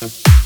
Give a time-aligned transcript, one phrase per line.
[0.00, 0.39] Erkan